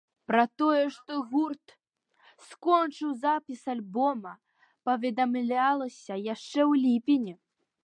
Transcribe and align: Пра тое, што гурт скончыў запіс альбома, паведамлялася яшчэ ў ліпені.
Пра 0.29 0.43
тое, 0.59 0.85
што 0.95 1.17
гурт 1.33 1.73
скончыў 2.47 3.13
запіс 3.27 3.61
альбома, 3.75 4.33
паведамлялася 4.89 6.21
яшчэ 6.33 6.61
ў 6.71 6.83
ліпені. 6.89 7.33